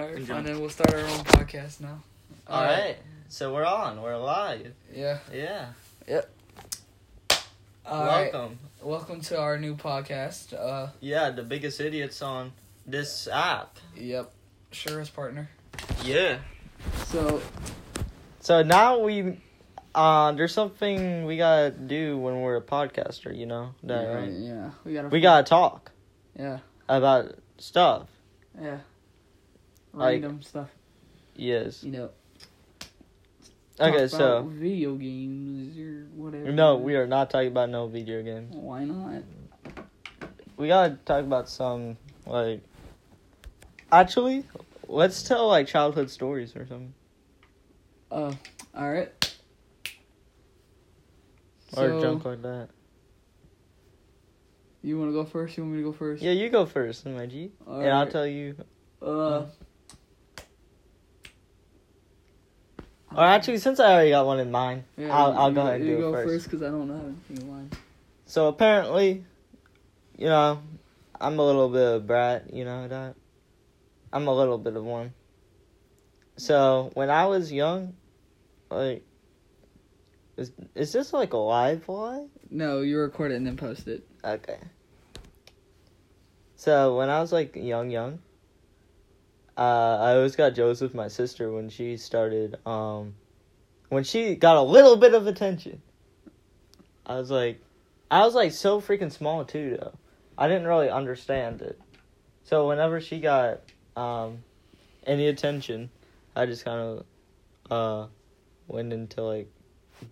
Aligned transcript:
All 0.00 0.06
right, 0.06 0.16
Enjoy. 0.16 0.32
fine. 0.34 0.44
Then 0.44 0.60
we'll 0.60 0.70
start 0.70 0.94
our 0.94 1.00
own 1.00 1.18
podcast 1.24 1.80
now. 1.82 2.02
All 2.48 2.64
right. 2.64 2.96
So 3.28 3.52
we're 3.52 3.66
on. 3.66 4.00
We're 4.00 4.16
live. 4.16 4.72
Yeah. 4.94 5.18
Yeah. 5.30 5.66
All 7.84 8.06
right. 8.06 8.32
Welcome. 8.32 8.58
Welcome 8.82 9.20
to 9.22 9.38
our 9.38 9.58
new 9.58 9.74
podcast. 9.76 10.54
Uh, 10.58 10.88
Yeah, 11.00 11.28
the 11.28 11.42
biggest 11.42 11.80
idiots 11.82 12.22
on 12.22 12.52
this 12.86 13.28
app. 13.30 13.76
yep. 13.94 14.32
Sure 14.72 15.00
as 15.02 15.10
partner. 15.10 15.50
Yeah. 16.02 16.38
So 17.08 17.42
So 18.40 18.62
now 18.62 19.00
we, 19.00 19.38
uh, 19.94 20.32
there's 20.32 20.54
something 20.54 21.26
we 21.26 21.36
gotta 21.36 21.72
do 21.72 22.16
when 22.16 22.40
we're 22.40 22.56
a 22.56 22.62
podcaster. 22.62 23.36
You 23.36 23.44
know 23.44 23.74
that, 23.82 24.02
yeah, 24.02 24.14
right? 24.14 24.30
yeah, 24.32 24.70
we 24.82 24.94
gotta. 24.94 25.08
We 25.08 25.20
gotta 25.20 25.42
talk 25.44 25.90
Yeah. 26.38 26.60
about 26.88 27.34
stuff. 27.58 28.08
Yeah. 28.58 28.78
Like- 29.92 30.22
Random 30.22 30.42
stuff. 30.42 30.70
Yes. 31.34 31.82
You 31.82 31.90
know. 31.92 32.10
Okay, 33.80 33.96
about 33.96 34.10
so 34.10 34.42
video 34.52 34.94
games 34.94 35.78
or 35.78 36.06
whatever. 36.14 36.52
no, 36.52 36.76
we 36.76 36.96
are 36.96 37.06
not 37.06 37.30
talking 37.30 37.48
about 37.48 37.70
no 37.70 37.86
video 37.86 38.22
games. 38.22 38.54
Why 38.54 38.84
not? 38.84 39.22
We 40.58 40.68
gotta 40.68 40.96
talk 41.06 41.24
about 41.24 41.48
some 41.48 41.96
like. 42.26 42.60
Actually, 43.90 44.44
let's 44.86 45.22
tell 45.22 45.48
like 45.48 45.66
childhood 45.66 46.10
stories 46.10 46.54
or 46.54 46.66
something, 46.66 46.92
Uh, 48.10 48.34
all 48.74 48.92
right. 48.92 49.08
or 51.76 51.88
So, 51.88 52.00
junk 52.02 52.24
like 52.26 52.42
that. 52.42 52.68
you 54.82 54.98
want 54.98 55.08
to 55.08 55.14
go 55.14 55.24
first? 55.24 55.56
You 55.56 55.62
want 55.64 55.74
me 55.76 55.82
to 55.82 55.84
go 55.84 55.92
first? 55.92 56.22
Yeah, 56.22 56.32
you 56.32 56.50
go 56.50 56.66
first, 56.66 57.06
my 57.06 57.24
G, 57.26 57.50
All 57.66 57.80
and 57.80 57.90
I'll 57.90 58.06
tell 58.06 58.26
you. 58.26 58.56
Uh. 59.00 59.46
Or 63.16 63.24
actually, 63.24 63.58
since 63.58 63.80
I 63.80 63.92
already 63.92 64.10
got 64.10 64.26
one 64.26 64.38
in 64.38 64.50
mind, 64.50 64.84
yeah, 64.96 65.14
I'll 65.16 65.36
I'll 65.36 65.52
go 65.52 65.62
ahead 65.62 65.80
and 65.80 65.90
do 65.90 65.98
go 65.98 66.14
it 66.14 66.24
first. 66.24 66.44
because 66.44 66.62
I 66.62 66.66
don't 66.66 66.86
know 66.86 67.14
anything 67.28 67.46
in 67.46 67.52
mind. 67.52 67.76
So 68.26 68.46
apparently, 68.46 69.24
you 70.16 70.26
know, 70.26 70.62
I'm 71.20 71.38
a 71.38 71.44
little 71.44 71.68
bit 71.68 71.82
of 71.82 72.02
a 72.02 72.06
brat. 72.06 72.54
You 72.54 72.64
know 72.64 72.86
that. 72.86 73.16
I'm 74.12 74.28
a 74.28 74.34
little 74.34 74.58
bit 74.58 74.76
of 74.76 74.84
one. 74.84 75.12
So 76.36 76.90
when 76.94 77.10
I 77.10 77.26
was 77.26 77.52
young, 77.52 77.94
like, 78.70 79.04
is 80.36 80.52
is 80.74 80.92
this 80.92 81.12
like 81.12 81.32
a 81.32 81.36
live 81.36 81.88
lie? 81.88 82.26
No, 82.50 82.80
you 82.80 82.98
record 82.98 83.32
it 83.32 83.36
and 83.36 83.46
then 83.46 83.56
post 83.56 83.88
it. 83.88 84.06
Okay. 84.24 84.58
So 86.56 86.96
when 86.96 87.10
I 87.10 87.20
was 87.20 87.32
like 87.32 87.56
young, 87.56 87.90
young, 87.90 88.20
uh, 89.60 89.98
I 90.00 90.14
always 90.16 90.36
got 90.36 90.54
Joseph, 90.54 90.92
with 90.92 90.94
my 90.94 91.08
sister, 91.08 91.52
when 91.52 91.68
she 91.68 91.98
started, 91.98 92.56
um, 92.66 93.14
when 93.90 94.04
she 94.04 94.34
got 94.34 94.56
a 94.56 94.62
little 94.62 94.96
bit 94.96 95.12
of 95.12 95.26
attention. 95.26 95.82
I 97.04 97.16
was 97.16 97.30
like, 97.30 97.60
I 98.10 98.24
was 98.24 98.34
like 98.34 98.52
so 98.52 98.80
freaking 98.80 99.12
small 99.12 99.44
too, 99.44 99.76
though. 99.78 99.92
I 100.38 100.48
didn't 100.48 100.66
really 100.66 100.88
understand 100.88 101.60
it. 101.60 101.78
So 102.44 102.68
whenever 102.68 103.00
she 103.02 103.20
got, 103.20 103.60
um, 103.96 104.38
any 105.06 105.28
attention, 105.28 105.90
I 106.34 106.46
just 106.46 106.64
kind 106.64 106.80
of, 106.80 107.04
uh, 107.70 108.06
went 108.66 108.92
into 108.94 109.22
like 109.22 109.50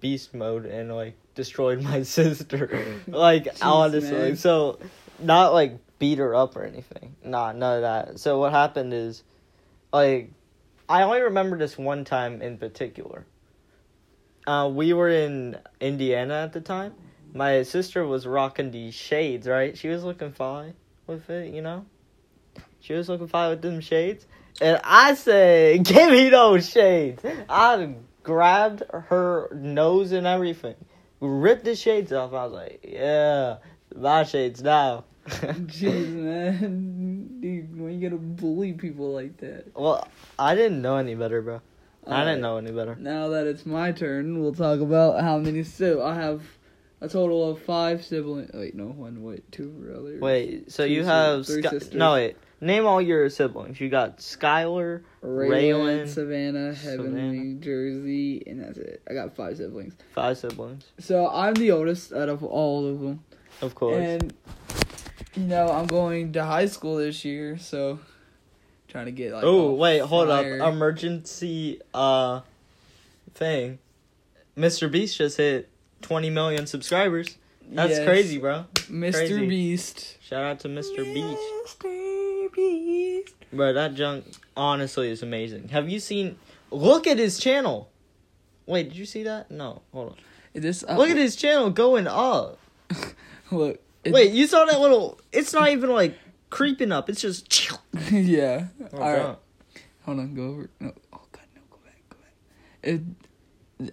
beast 0.00 0.34
mode 0.34 0.66
and 0.66 0.94
like 0.94 1.16
destroyed 1.34 1.80
my 1.82 2.02
sister. 2.18 3.00
like 3.06 3.44
Jeez, 3.44 3.58
honestly, 3.66 4.10
man. 4.10 4.36
so 4.36 4.78
not 5.18 5.54
like 5.54 5.78
beat 5.98 6.18
her 6.18 6.34
up 6.34 6.54
or 6.54 6.64
anything. 6.64 7.16
Nah, 7.24 7.52
none 7.52 7.76
of 7.76 7.82
that. 7.82 8.20
So 8.20 8.38
what 8.38 8.52
happened 8.52 8.92
is, 8.92 9.22
like, 9.92 10.30
I 10.88 11.02
only 11.02 11.20
remember 11.20 11.58
this 11.58 11.76
one 11.76 12.04
time 12.04 12.42
in 12.42 12.58
particular. 12.58 13.26
Uh, 14.46 14.68
we 14.72 14.92
were 14.94 15.10
in 15.10 15.58
Indiana 15.80 16.34
at 16.34 16.52
the 16.52 16.60
time. 16.60 16.94
My 17.34 17.62
sister 17.62 18.06
was 18.06 18.26
rocking 18.26 18.70
these 18.70 18.94
shades, 18.94 19.46
right? 19.46 19.76
She 19.76 19.88
was 19.88 20.02
looking 20.04 20.32
fine 20.32 20.72
with 21.06 21.28
it, 21.28 21.52
you 21.52 21.60
know. 21.60 21.84
She 22.80 22.94
was 22.94 23.08
looking 23.08 23.28
fine 23.28 23.50
with 23.50 23.62
them 23.62 23.80
shades, 23.80 24.26
and 24.60 24.80
I 24.82 25.14
say, 25.14 25.78
"Give 25.82 26.10
me 26.10 26.30
those 26.30 26.68
shades." 26.70 27.22
I 27.48 27.94
grabbed 28.22 28.82
her 28.90 29.50
nose 29.54 30.12
and 30.12 30.26
everything, 30.26 30.76
ripped 31.20 31.64
the 31.64 31.76
shades 31.76 32.12
off. 32.12 32.32
I 32.32 32.44
was 32.44 32.52
like, 32.54 32.86
"Yeah, 32.88 33.58
my 33.94 34.24
shades 34.24 34.62
now." 34.62 35.04
Jeez, 35.28 36.08
man, 36.08 37.07
dude, 37.40 37.78
when 37.80 38.00
you 38.00 38.08
gonna 38.08 38.20
bully 38.20 38.72
people 38.72 39.12
like 39.12 39.36
that? 39.38 39.66
well, 39.74 40.06
I 40.38 40.54
didn't 40.54 40.82
know 40.82 40.96
any 40.96 41.14
better, 41.14 41.42
bro. 41.42 41.60
I 42.06 42.24
didn't 42.24 42.26
Alright, 42.28 42.40
know 42.40 42.56
any 42.56 42.70
better. 42.72 42.96
Now 42.96 43.28
that 43.28 43.46
it's 43.46 43.66
my 43.66 43.92
turn, 43.92 44.40
we'll 44.40 44.54
talk 44.54 44.80
about 44.80 45.20
how 45.20 45.38
many 45.38 45.62
si- 45.62 45.98
I 46.00 46.14
have. 46.14 46.42
A 47.00 47.08
total 47.08 47.48
of 47.48 47.62
five 47.62 48.04
siblings. 48.04 48.50
Wait, 48.52 48.74
no, 48.74 48.86
one, 48.86 49.22
wait, 49.22 49.52
two 49.52 49.68
brothers. 49.68 50.20
Wait, 50.20 50.72
so 50.72 50.82
you 50.82 51.04
have 51.04 51.46
three 51.46 51.62
Sky- 51.62 51.70
sisters. 51.70 51.94
no 51.94 52.14
wait. 52.14 52.36
Name 52.60 52.86
all 52.86 53.00
your 53.00 53.30
siblings. 53.30 53.80
You 53.80 53.88
got 53.88 54.18
Skylar. 54.18 55.02
Raylan, 55.22 55.48
Raylan, 55.48 56.08
Savannah, 56.08 56.74
Heavenly, 56.74 57.20
Savannah. 57.20 57.54
Jersey, 57.60 58.42
and 58.48 58.64
that's 58.64 58.78
it. 58.78 59.00
I 59.08 59.14
got 59.14 59.36
five 59.36 59.58
siblings. 59.58 59.94
Five 60.12 60.38
siblings, 60.38 60.86
So 60.98 61.28
I'm 61.28 61.54
the 61.54 61.70
oldest 61.70 62.12
out 62.12 62.28
of 62.28 62.42
all 62.42 62.84
of 62.88 62.98
them. 62.98 63.22
of 63.62 63.76
course. 63.76 63.96
And 63.96 64.34
you 65.38 65.46
know, 65.46 65.70
I'm 65.70 65.86
going 65.86 66.32
to 66.32 66.44
high 66.44 66.66
school 66.66 66.96
this 66.96 67.24
year, 67.24 67.58
so 67.58 67.98
trying 68.88 69.06
to 69.06 69.12
get 69.12 69.32
like. 69.32 69.44
oh 69.44 69.72
wait, 69.74 70.00
hold 70.00 70.28
up. 70.30 70.44
Emergency 70.44 71.80
uh 71.94 72.40
thing. 73.34 73.78
Mr. 74.56 74.90
Beast 74.90 75.16
just 75.16 75.36
hit 75.36 75.68
20 76.02 76.30
million 76.30 76.66
subscribers. 76.66 77.36
That's 77.70 77.90
Yes, 77.90 78.04
crazy, 78.04 78.38
bro. 78.38 78.64
Mr. 78.74 79.12
crazy. 79.12 79.46
Beast. 79.46 80.16
Shout 80.22 80.42
out 80.42 80.60
to 80.60 80.68
Mr. 80.68 81.04
Beast. 81.04 81.38
Mr. 81.66 82.52
Beast. 82.52 83.34
Bro, 83.52 83.74
that 83.74 83.94
junk 83.94 84.24
honestly 84.56 85.10
is 85.10 85.22
amazing. 85.22 85.68
Have 85.68 85.88
you 85.88 86.00
seen 86.00 86.36
Look 86.70 87.06
at 87.06 87.18
his 87.18 87.38
channel. 87.38 87.88
Wait, 88.66 88.88
did 88.88 88.96
you 88.96 89.06
see 89.06 89.22
that? 89.22 89.50
No, 89.50 89.82
hold 89.92 90.10
on. 90.10 90.16
Is 90.54 90.62
this 90.62 90.84
uh, 90.86 90.96
Look 90.96 91.08
at 91.10 91.16
his 91.16 91.36
channel 91.36 91.70
going 91.70 92.06
up. 92.06 92.58
look? 93.50 93.80
It's- 94.08 94.14
Wait, 94.14 94.32
you 94.32 94.46
saw 94.46 94.64
that 94.64 94.80
little? 94.80 95.20
It's 95.32 95.52
not 95.52 95.70
even 95.70 95.90
like 95.90 96.16
creeping 96.50 96.92
up. 96.92 97.08
It's 97.08 97.20
just. 97.20 97.70
yeah. 98.10 98.66
Oh, 98.92 98.98
All 98.98 99.12
right. 99.12 99.22
God. 99.22 99.36
Hold 100.04 100.20
on. 100.20 100.34
Go 100.34 100.42
over. 100.44 100.70
No. 100.80 100.92
Oh 101.12 101.20
God, 101.32 101.42
no. 101.54 101.60
Go 101.70 101.76
back. 101.84 101.96
Go 102.10 102.16
back. 102.20 102.32
It. 102.82 103.00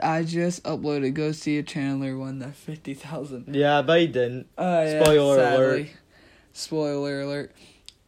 I 0.01 0.23
just 0.23 0.63
uploaded. 0.63 1.13
Go 1.13 1.31
see 1.31 1.57
a 1.59 1.63
Chandler 1.63 2.17
one 2.17 2.39
that 2.39 2.55
fifty 2.55 2.93
thousand. 2.93 3.53
Yeah, 3.55 3.81
but 3.83 3.99
he 4.01 4.07
didn't. 4.07 4.47
Uh, 4.57 4.83
yeah, 4.87 5.03
Spoiler 5.03 5.35
sadly. 5.37 5.65
alert. 5.65 5.87
Spoiler 6.53 7.21
alert. 7.21 7.51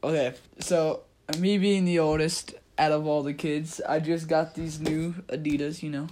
Okay, 0.04 0.34
so 0.60 1.02
me 1.38 1.58
being 1.58 1.86
the 1.86 2.00
oldest 2.00 2.56
out 2.80 2.92
of 2.92 3.06
all 3.06 3.22
the 3.24 3.34
kids, 3.34 3.82
I 3.88 4.00
just 4.00 4.28
got 4.28 4.56
these 4.56 4.80
new 4.80 5.14
Adidas, 5.28 5.84
you 5.84 5.90
know. 5.90 6.08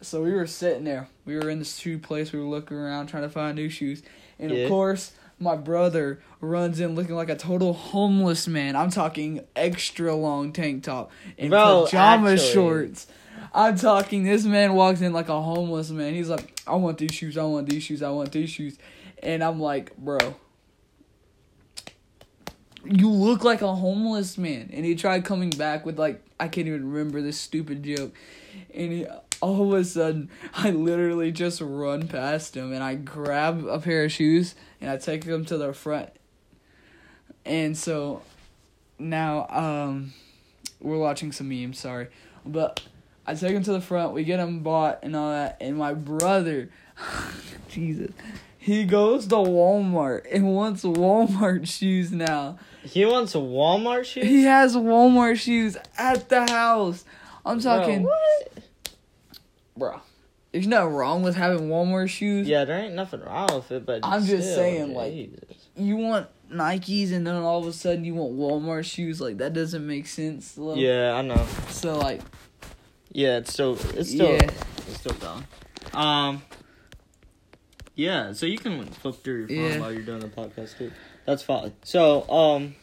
So 0.00 0.22
we 0.22 0.32
were 0.32 0.46
sitting 0.46 0.84
there. 0.84 1.08
We 1.24 1.36
were 1.36 1.48
in 1.48 1.60
this 1.60 1.76
shoe 1.78 1.98
place. 1.98 2.32
We 2.32 2.38
were 2.40 2.44
looking 2.46 2.76
around 2.76 3.06
trying 3.06 3.22
to 3.22 3.28
find 3.28 3.56
new 3.56 3.68
shoes. 3.68 4.02
And 4.42 4.50
Yeah. 4.50 4.64
of 4.64 4.68
course, 4.68 5.12
my 5.38 5.56
brother 5.56 6.20
runs 6.40 6.78
in 6.80 6.94
looking 6.94 7.14
like 7.14 7.30
a 7.30 7.36
total 7.36 7.72
homeless 7.72 8.46
man. 8.46 8.76
I'm 8.76 8.90
talking 8.90 9.40
extra 9.56 10.14
long 10.14 10.52
tank 10.52 10.84
top 10.84 11.10
and 11.38 11.48
Bro, 11.50 11.84
pajama 11.86 12.32
actually. 12.32 12.52
shorts. 12.52 13.06
I'm 13.54 13.76
talking 13.76 14.24
this 14.24 14.44
man 14.44 14.74
walks 14.74 15.00
in 15.00 15.12
like 15.12 15.28
a 15.28 15.40
homeless 15.40 15.90
man. 15.90 16.14
He's 16.14 16.28
like, 16.28 16.60
I 16.66 16.74
want 16.76 16.98
these 16.98 17.12
shoes, 17.14 17.36
I 17.38 17.44
want 17.44 17.68
these 17.68 17.82
shoes, 17.82 18.02
I 18.02 18.10
want 18.10 18.32
these 18.32 18.50
shoes. 18.50 18.78
And 19.22 19.42
I'm 19.44 19.60
like, 19.60 19.96
bro, 19.96 20.18
you 22.84 23.08
look 23.10 23.44
like 23.44 23.62
a 23.62 23.74
homeless 23.74 24.36
man. 24.36 24.70
And 24.72 24.84
he 24.84 24.94
tried 24.94 25.24
coming 25.24 25.50
back 25.50 25.86
with 25.86 25.98
like, 25.98 26.22
I 26.40 26.48
can't 26.48 26.66
even 26.66 26.90
remember 26.92 27.20
this 27.22 27.38
stupid 27.38 27.82
joke. 27.82 28.12
And 28.74 28.92
he, 28.92 29.06
all 29.42 29.74
of 29.74 29.78
a 29.78 29.84
sudden, 29.84 30.30
I 30.54 30.70
literally 30.70 31.32
just 31.32 31.60
run 31.60 32.06
past 32.06 32.56
him 32.56 32.72
and 32.72 32.82
I 32.82 32.94
grab 32.94 33.66
a 33.66 33.80
pair 33.80 34.04
of 34.04 34.12
shoes 34.12 34.54
and 34.80 34.88
I 34.88 34.96
take 34.96 35.24
them 35.24 35.44
to 35.46 35.58
the 35.58 35.74
front. 35.74 36.10
And 37.44 37.76
so 37.76 38.22
now, 39.00 39.48
um, 39.48 40.14
we're 40.80 40.96
watching 40.96 41.32
some 41.32 41.48
memes, 41.48 41.80
sorry. 41.80 42.06
But 42.46 42.82
I 43.26 43.34
take 43.34 43.50
him 43.50 43.64
to 43.64 43.72
the 43.72 43.80
front, 43.80 44.12
we 44.12 44.22
get 44.22 44.38
him 44.38 44.60
bought 44.60 45.00
and 45.02 45.16
all 45.16 45.30
that. 45.30 45.56
And 45.60 45.76
my 45.76 45.92
brother, 45.92 46.70
Jesus, 47.68 48.12
he 48.56 48.84
goes 48.84 49.26
to 49.26 49.34
Walmart 49.34 50.24
and 50.30 50.54
wants 50.54 50.84
Walmart 50.84 51.66
shoes 51.68 52.12
now. 52.12 52.58
He 52.84 53.04
wants 53.04 53.34
Walmart 53.34 54.04
shoes? 54.04 54.24
He 54.24 54.44
has 54.44 54.76
Walmart 54.76 55.36
shoes 55.40 55.76
at 55.98 56.28
the 56.28 56.48
house. 56.48 57.04
I'm 57.44 57.58
talking, 57.58 58.02
Bro, 58.02 58.12
what? 58.12 58.62
Bro. 59.76 60.00
There's 60.52 60.66
nothing 60.66 60.92
wrong 60.92 61.22
with 61.22 61.34
having 61.34 61.68
Walmart 61.70 62.10
shoes. 62.10 62.46
Yeah, 62.46 62.64
there 62.66 62.78
ain't 62.78 62.94
nothing 62.94 63.20
wrong 63.20 63.48
with 63.54 63.72
it, 63.72 63.86
but 63.86 64.00
I'm 64.02 64.24
just 64.24 64.42
still, 64.42 64.56
saying, 64.56 64.94
like, 64.94 65.12
Jesus. 65.12 65.68
You 65.76 65.96
want 65.96 66.28
Nikes 66.50 67.12
and 67.12 67.26
then 67.26 67.36
all 67.36 67.60
of 67.60 67.66
a 67.66 67.72
sudden 67.72 68.04
you 68.04 68.14
want 68.14 68.36
Walmart 68.36 68.84
shoes. 68.84 69.20
Like 69.20 69.38
that 69.38 69.54
doesn't 69.54 69.86
make 69.86 70.06
sense. 70.06 70.58
Yeah, 70.58 71.14
I 71.14 71.22
know. 71.22 71.46
So 71.70 71.96
like 71.96 72.20
Yeah, 73.10 73.38
it's 73.38 73.52
still 73.52 73.78
it's 73.94 74.10
still 74.10 74.32
yeah. 74.34 74.50
it's 74.88 74.98
still 74.98 75.14
down. 75.14 75.46
Um. 75.94 76.42
Yeah, 77.94 78.32
so 78.32 78.46
you 78.46 78.58
can 78.58 78.86
flip 78.86 79.16
through 79.22 79.46
your 79.46 79.48
phone 79.48 79.56
Yeah. 79.56 79.80
while 79.80 79.92
you're 79.92 80.02
doing 80.02 80.20
the 80.20 80.28
podcast 80.28 80.76
too. 80.78 80.92
That's 81.24 81.42
fine. 81.42 81.72
So 81.84 82.28
um. 82.28 82.74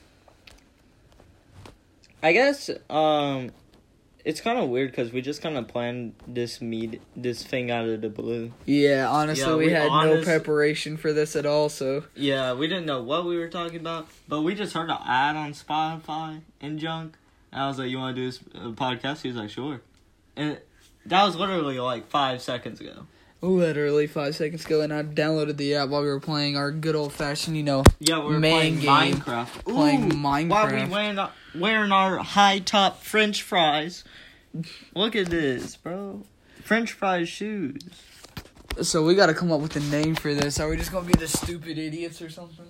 I 2.21 2.33
guess 2.33 2.69
um, 2.89 3.51
it's 4.25 4.42
kind 4.42 4.60
of 4.60 4.69
weird 4.69 4.92
because 4.92 5.12
we 5.12 5.21
just 5.21 5.42
kind 5.42 5.57
of 5.57 5.68
planned 5.68 6.13
this 6.27 6.62
meet 6.62 7.01
this 7.16 7.44
thing 7.44 7.71
out 7.71 7.88
of 7.88 8.01
the 8.01 8.10
blue. 8.10 8.51
Yeah, 8.66 9.10
honestly, 9.10 9.45
Yeah, 9.45 9.56
we, 9.56 9.66
we 9.68 9.71
had 9.71 9.89
no 9.89 10.21
preparation 10.24 10.98
for 10.98 11.13
this 11.13 11.36
at 11.36 11.45
all. 11.45 11.69
So 11.69 12.04
Yeah, 12.16 12.54
we 12.54 12.68
didn't 12.68 12.86
know 12.86 13.01
what 13.01 13.25
we 13.25 13.38
were 13.38 13.50
talking 13.50 13.80
about, 13.80 14.07
but 14.27 14.42
we 14.42 14.56
just 14.56 14.74
heard 14.74 14.89
an 14.89 14.98
ad 15.06 15.36
on 15.36 15.54
Spotify 15.54 16.42
and 16.62 16.80
junk. 16.80 17.16
And 17.51 17.62
I 17.62 17.68
was 17.68 17.80
like, 17.80 17.89
"You 17.89 17.98
want 17.98 18.16
to 18.16 18.21
do 18.21 18.25
this 18.27 18.39
uh, 18.54 18.69
podcast?" 18.71 19.21
He 19.21 19.30
was 19.30 19.38
like, 19.38 19.50
"Sure." 19.50 19.81
And 20.36 20.60
that 21.06 21.25
was 21.25 21.36
literally 21.36 21.80
like 21.80 22.07
five 22.07 22.42
seconds 22.42 22.80
ago. 22.80 23.07
Literally 23.41 24.07
five 24.07 24.36
seconds 24.36 24.65
ago, 24.65 24.81
and 24.81 24.94
I 24.94 25.03
downloaded 25.03 25.57
the 25.57 25.75
app 25.75 25.89
while 25.89 26.01
we 26.01 26.07
were 26.07 26.19
playing 26.19 26.57
our 26.57 26.71
good 26.71 26.95
old 26.95 27.13
fashioned, 27.13 27.56
you 27.57 27.63
know, 27.63 27.83
Yeah, 28.00 28.19
we 28.19 28.33
were 28.33 28.39
Main 28.39 28.80
playing 28.80 29.12
game. 29.12 29.21
Minecraft. 29.21 29.63
Playing 29.65 30.13
Ooh, 30.13 30.18
While 30.18 30.38
we 30.44 30.44
Minecraft. 30.50 30.89
wearing, 30.89 31.19
wearing 31.56 31.91
our 31.91 32.18
high 32.18 32.59
top 32.59 33.01
French 33.03 33.41
fries. 33.41 34.03
Look 34.95 35.15
at 35.15 35.27
this, 35.30 35.75
bro. 35.77 36.24
French 36.63 36.91
fries 36.91 37.30
shoes. 37.30 37.81
So 38.81 39.03
we 39.03 39.15
got 39.15 39.27
to 39.27 39.33
come 39.33 39.51
up 39.51 39.62
with 39.62 39.75
a 39.75 39.80
name 39.81 40.15
for 40.15 40.33
this. 40.33 40.59
Are 40.59 40.69
we 40.69 40.77
just 40.77 40.92
gonna 40.92 41.06
be 41.06 41.13
the 41.13 41.27
stupid 41.27 41.77
idiots 41.77 42.21
or 42.21 42.30
something? 42.30 42.65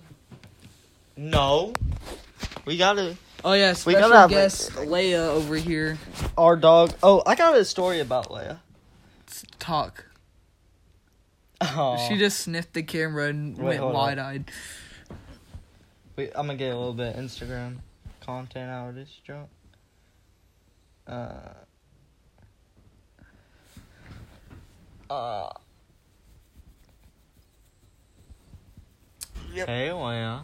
No, 1.17 1.73
we 2.65 2.77
gotta. 2.77 3.17
Oh 3.43 3.53
yeah, 3.53 3.69
We 3.71 3.75
special 3.75 4.01
gotta 4.01 4.15
have, 4.15 4.31
like- 4.31 4.37
guest 4.39 4.71
Leia 4.71 5.27
over 5.29 5.55
here. 5.55 5.97
Our 6.37 6.55
dog. 6.55 6.93
Oh, 7.03 7.21
I 7.25 7.35
got 7.35 7.55
a 7.57 7.63
story 7.65 7.99
about 7.99 8.29
Leia. 8.29 8.59
Let's 9.27 9.45
talk. 9.59 10.05
Oh, 11.61 12.07
She 12.07 12.17
just 12.17 12.39
sniffed 12.39 12.73
the 12.73 12.83
camera 12.83 13.27
and 13.27 13.57
Wait, 13.57 13.79
went 13.79 13.93
wide 13.93 14.19
eyed. 14.19 14.51
Wait, 16.15 16.31
I'm 16.35 16.47
gonna 16.47 16.57
get 16.57 16.73
a 16.73 16.77
little 16.77 16.93
bit 16.93 17.15
of 17.15 17.23
Instagram 17.23 17.77
content 18.21 18.69
out 18.69 18.89
of 18.89 18.95
this 18.95 19.09
junk. 19.25 19.49
Uh. 21.07 21.31
Uh. 25.09 25.49
Yep. 29.53 29.67
Hey, 29.67 29.87
Leia. 29.89 30.43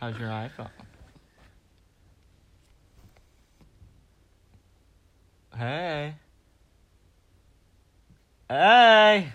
How's 0.00 0.18
your 0.18 0.28
iPhone? 0.30 0.70
Hey. 5.56 6.14
Hey. 8.48 9.32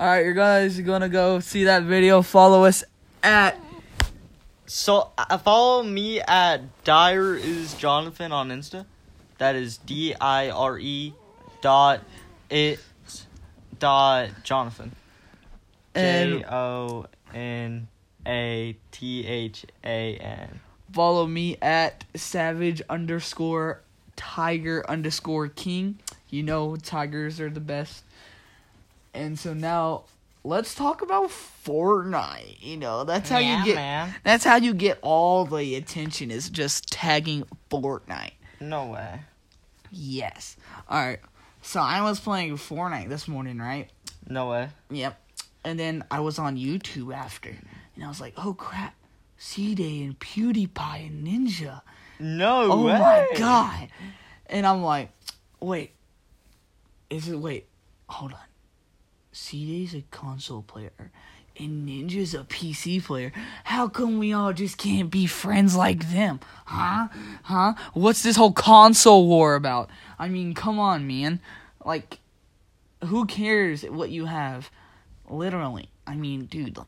All 0.00 0.06
right, 0.06 0.24
you 0.24 0.32
guys 0.32 0.78
are 0.78 0.82
gonna 0.82 1.10
go 1.10 1.40
see 1.40 1.64
that 1.64 1.82
video. 1.82 2.22
Follow 2.22 2.64
us 2.64 2.84
at 3.22 3.60
So 4.64 5.10
uh, 5.18 5.36
follow 5.36 5.82
me 5.82 6.22
at 6.22 6.62
Dire 6.84 7.34
is 7.34 7.74
Jonathan 7.74 8.32
on 8.32 8.48
Insta. 8.48 8.86
That 9.36 9.56
is 9.56 9.76
D 9.76 10.14
I 10.18 10.48
R 10.48 10.78
E 10.78 11.12
dot 11.60 12.00
it 12.48 12.80
dot 13.78 14.30
Jonathan. 14.42 14.92
J 15.94 16.46
O 16.50 17.04
N 17.34 17.86
A 18.26 18.74
T 18.92 19.26
H 19.26 19.66
A 19.84 20.16
N. 20.16 20.60
follow 20.94 21.26
me 21.26 21.58
at 21.60 22.06
savage 22.16 22.80
underscore 22.88 23.82
tiger 24.16 24.82
underscore 24.88 25.48
king. 25.48 25.98
You 26.30 26.42
know 26.42 26.76
tigers 26.76 27.38
are 27.38 27.50
the 27.50 27.60
best. 27.60 28.04
And 29.14 29.38
so 29.38 29.52
now 29.54 30.04
let's 30.44 30.74
talk 30.74 31.02
about 31.02 31.30
Fortnite. 31.30 32.56
You 32.60 32.76
know, 32.76 33.04
that's 33.04 33.28
how 33.30 33.38
Yeah, 33.38 33.58
you 33.60 33.64
get 33.64 33.74
man. 33.76 34.14
that's 34.24 34.44
how 34.44 34.56
you 34.56 34.74
get 34.74 34.98
all 35.02 35.44
the 35.44 35.74
attention 35.74 36.30
is 36.30 36.48
just 36.50 36.90
tagging 36.92 37.44
Fortnite. 37.70 38.32
No 38.60 38.86
way. 38.86 39.20
Yes. 39.90 40.56
Alright. 40.90 41.20
So 41.62 41.80
I 41.80 42.02
was 42.02 42.20
playing 42.20 42.56
Fortnite 42.56 43.08
this 43.08 43.26
morning, 43.28 43.58
right? 43.58 43.88
No 44.28 44.50
way. 44.50 44.68
Yep. 44.90 45.18
And 45.64 45.78
then 45.78 46.04
I 46.10 46.20
was 46.20 46.38
on 46.38 46.56
YouTube 46.56 47.14
after. 47.14 47.50
And 47.94 48.04
I 48.04 48.08
was 48.08 48.20
like, 48.20 48.34
oh 48.36 48.54
crap. 48.54 48.94
C 49.36 49.74
Day 49.74 50.02
and 50.02 50.18
PewDiePie 50.18 51.06
and 51.06 51.26
Ninja. 51.26 51.80
No 52.18 52.70
Oh 52.72 52.84
way. 52.86 52.98
my 52.98 53.26
god. 53.36 53.88
And 54.46 54.66
I'm 54.66 54.82
like, 54.82 55.10
wait. 55.60 55.92
Is 57.08 57.28
it 57.28 57.36
wait, 57.38 57.66
hold 58.08 58.32
on. 58.32 58.38
C 59.32 59.66
Day's 59.66 59.94
a 59.94 60.02
console 60.10 60.62
player 60.62 61.10
and 61.58 61.88
Ninja's 61.88 62.34
a 62.34 62.38
PC 62.44 63.04
player. 63.04 63.32
How 63.64 63.88
come 63.88 64.18
we 64.18 64.32
all 64.32 64.52
just 64.52 64.78
can't 64.78 65.10
be 65.10 65.26
friends 65.26 65.76
like 65.76 66.10
them? 66.10 66.40
Huh? 66.64 67.08
Huh? 67.44 67.74
What's 67.92 68.22
this 68.22 68.36
whole 68.36 68.52
console 68.52 69.26
war 69.26 69.54
about? 69.54 69.90
I 70.18 70.28
mean, 70.28 70.54
come 70.54 70.78
on, 70.78 71.06
man. 71.06 71.40
Like 71.84 72.18
who 73.04 73.26
cares 73.26 73.82
what 73.82 74.10
you 74.10 74.26
have? 74.26 74.70
Literally. 75.28 75.90
I 76.06 76.16
mean, 76.16 76.46
dude, 76.46 76.78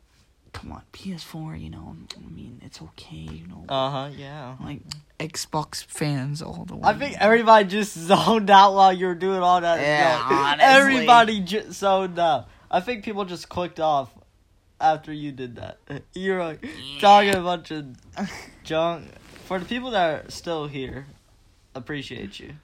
come 0.53 0.73
on. 0.73 0.83
PS4, 0.93 1.61
you 1.61 1.71
know, 1.71 1.97
I 2.17 2.31
mean, 2.31 2.61
it's 2.65 2.81
okay, 2.83 3.17
you 3.17 3.47
know. 3.47 3.65
Uh 3.69 3.91
huh. 3.91 4.11
Yeah. 4.17 4.57
like 4.63 4.81
Xbox 5.19 5.85
fans 5.85 6.43
all 6.43 6.65
the 6.65 6.77
way. 6.77 6.83
I 6.85 6.95
think 6.95 7.17
everybody 7.21 7.69
just 7.69 7.97
zoned 7.99 8.51
out 8.51 8.75
while 8.75 8.93
you 8.93 9.07
were 9.07 9.15
doing 9.15 9.39
all 9.41 9.61
that. 9.61 9.81
Yeah. 9.81 10.57
Everybody 10.61 11.41
just 11.41 11.79
zoned 11.79 12.19
out. 12.19 12.49
I 12.71 12.81
think 12.81 13.05
people 13.05 13.25
just 13.25 13.49
clicked 13.49 13.81
off 13.81 14.11
after 14.81 15.13
you 15.13 15.31
did 15.33 15.57
that. 15.57 15.79
You're 16.15 16.43
like 16.43 16.67
talking 17.01 17.35
a 17.35 17.41
bunch 17.43 17.71
of 17.71 17.87
junk. 18.65 19.09
For 19.47 19.59
the 19.59 19.65
people 19.65 19.91
that 19.91 20.25
are 20.27 20.31
still 20.31 20.67
here, 20.67 21.07
appreciate 21.75 22.39
you. 22.41 22.55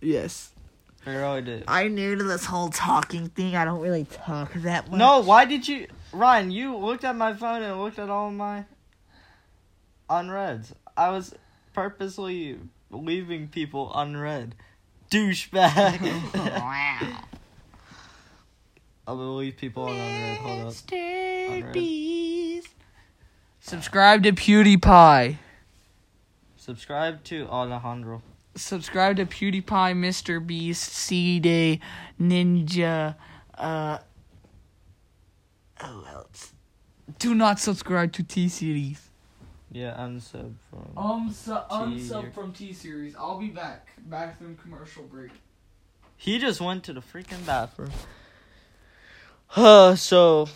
yes. 0.00 0.52
I 1.08 1.14
really 1.16 1.42
do. 1.42 1.62
I'm 1.66 1.94
new 1.94 2.16
to 2.16 2.22
this 2.22 2.44
whole 2.44 2.68
talking 2.68 3.28
thing. 3.30 3.56
I 3.56 3.64
don't 3.64 3.80
really 3.80 4.04
talk 4.04 4.52
that 4.54 4.90
much. 4.90 4.98
No, 4.98 5.20
why 5.20 5.46
did 5.46 5.66
you, 5.66 5.86
Ryan? 6.12 6.50
You 6.50 6.76
looked 6.76 7.02
at 7.04 7.16
my 7.16 7.32
phone 7.32 7.62
and 7.62 7.80
looked 7.80 7.98
at 7.98 8.10
all 8.10 8.30
my 8.30 8.64
unreads. 10.10 10.74
I 10.96 11.08
was 11.10 11.34
purposely 11.72 12.58
leaving 12.90 13.48
people 13.48 13.90
unread. 13.94 14.54
Douchebag. 15.10 16.34
wow. 16.34 16.98
I'm 19.06 19.16
gonna 19.16 19.36
leave 19.36 19.56
people 19.56 19.84
on 19.84 19.96
unread. 19.96 20.38
Hold 20.38 20.60
up. 20.66 20.72
Mr. 20.74 21.56
Unread. 21.56 21.72
Beast. 21.72 22.68
Subscribe 23.60 24.22
to 24.24 24.32
PewDiePie. 24.32 25.38
Subscribe 26.56 27.24
to 27.24 27.46
Alejandro. 27.48 28.20
Subscribe 28.58 29.16
to 29.16 29.26
PewDiePie, 29.26 29.94
Mr. 29.94 30.44
Beast, 30.44 30.92
C 30.92 31.40
Day, 31.40 31.80
Ninja, 32.20 33.14
uh. 33.56 33.98
Oh, 35.80 36.06
else. 36.12 36.52
Do 37.18 37.34
not 37.34 37.60
subscribe 37.60 38.12
to 38.14 38.22
T 38.22 38.48
Series. 38.48 39.08
Yeah, 39.70 39.94
unsub 39.98 40.54
from. 40.70 40.90
Um, 40.96 41.30
su- 41.32 41.52
unsub 41.52 41.98
unsub 41.98 42.34
from 42.34 42.52
T 42.52 42.72
Series. 42.72 43.14
I'll 43.16 43.38
be 43.38 43.48
back. 43.48 43.88
Bathroom 44.06 44.58
commercial 44.60 45.04
break. 45.04 45.30
He 46.16 46.38
just 46.38 46.60
went 46.60 46.84
to 46.84 46.92
the 46.92 47.00
freaking 47.00 47.44
bathroom. 47.46 47.92
Uh, 49.54 49.94
so. 49.94 50.48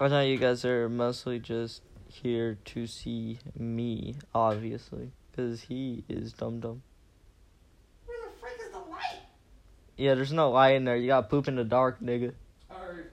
I 0.00 0.08
know 0.08 0.20
you 0.22 0.38
guys 0.38 0.64
are 0.64 0.88
mostly 0.88 1.38
just 1.40 1.82
here 2.06 2.56
to 2.66 2.86
see 2.86 3.38
me, 3.56 4.16
obviously. 4.34 5.12
Because 5.38 5.60
he 5.60 6.02
is 6.08 6.32
dumb 6.32 6.58
dumb. 6.58 6.82
Where 8.06 8.16
the 8.24 8.40
frick 8.40 8.54
is 8.60 8.72
the 8.72 8.78
light? 8.90 9.20
Yeah, 9.96 10.14
there's 10.14 10.32
no 10.32 10.50
light 10.50 10.74
in 10.74 10.84
there. 10.84 10.96
You 10.96 11.06
got 11.06 11.30
poop 11.30 11.46
in 11.46 11.54
the 11.54 11.62
dark, 11.62 12.00
nigga. 12.00 12.34
Alright. 12.68 13.06